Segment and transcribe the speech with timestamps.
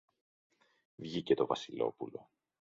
[0.95, 2.29] Βγήκε το Βασιλόπουλο.